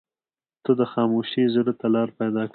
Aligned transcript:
•ته 0.63 0.71
د 0.79 0.81
خاموشۍ 0.91 1.43
زړه 1.55 1.73
ته 1.79 1.87
لاره 1.93 2.11
پیدا 2.19 2.41
کړې. 2.45 2.49